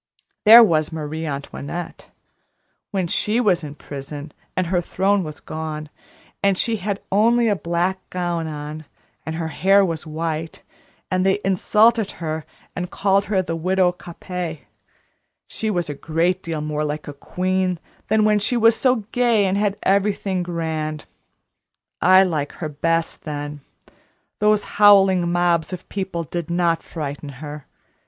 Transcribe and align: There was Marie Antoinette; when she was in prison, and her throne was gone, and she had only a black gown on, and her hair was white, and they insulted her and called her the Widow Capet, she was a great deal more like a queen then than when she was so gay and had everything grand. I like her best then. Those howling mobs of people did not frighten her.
There 0.45 0.63
was 0.63 0.91
Marie 0.91 1.27
Antoinette; 1.27 2.07
when 2.89 3.05
she 3.05 3.39
was 3.39 3.63
in 3.63 3.75
prison, 3.75 4.31
and 4.57 4.65
her 4.65 4.81
throne 4.81 5.23
was 5.23 5.39
gone, 5.39 5.89
and 6.41 6.57
she 6.57 6.77
had 6.77 6.99
only 7.11 7.47
a 7.47 7.55
black 7.55 7.99
gown 8.09 8.47
on, 8.47 8.85
and 9.27 9.35
her 9.35 9.49
hair 9.49 9.85
was 9.85 10.07
white, 10.07 10.63
and 11.11 11.23
they 11.23 11.37
insulted 11.45 12.13
her 12.13 12.45
and 12.75 12.89
called 12.89 13.25
her 13.25 13.43
the 13.43 13.55
Widow 13.55 13.91
Capet, 13.91 14.61
she 15.45 15.69
was 15.69 15.87
a 15.87 15.93
great 15.93 16.41
deal 16.41 16.61
more 16.61 16.83
like 16.83 17.07
a 17.07 17.13
queen 17.13 17.75
then 18.07 18.21
than 18.21 18.25
when 18.25 18.39
she 18.39 18.57
was 18.57 18.75
so 18.75 19.03
gay 19.11 19.45
and 19.45 19.55
had 19.55 19.77
everything 19.83 20.41
grand. 20.41 21.05
I 22.01 22.23
like 22.23 22.53
her 22.53 22.69
best 22.69 23.23
then. 23.23 23.61
Those 24.39 24.63
howling 24.81 25.31
mobs 25.31 25.71
of 25.71 25.87
people 25.89 26.23
did 26.23 26.49
not 26.49 26.81
frighten 26.81 27.29
her. 27.37 27.67